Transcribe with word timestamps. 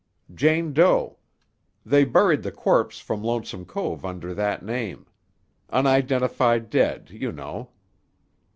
"Jane 0.33 0.73
Doe. 0.73 1.19
They 1.85 2.05
buried 2.05 2.41
the 2.41 2.51
corpse 2.51 2.99
from 2.99 3.21
Lonesome 3.21 3.65
Cove 3.65 4.03
under 4.03 4.33
that 4.33 4.65
name. 4.65 5.05
Unidentified 5.71 6.71
dead, 6.71 7.11
you 7.11 7.31
know." 7.31 7.69